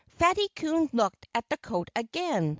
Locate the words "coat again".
1.57-2.49